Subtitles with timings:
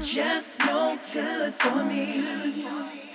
[0.00, 3.07] Just no good for me.